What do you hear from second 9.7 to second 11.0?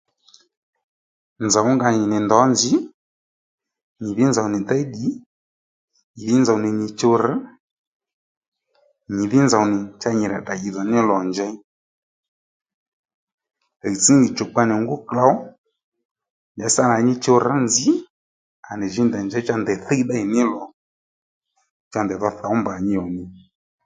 nì cha nyì rà tdra ì dhò ní